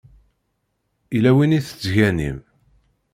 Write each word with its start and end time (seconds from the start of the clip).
Yella 1.13 1.31
win 1.35 1.55
i 1.57 1.59
tettganim? 1.65 2.37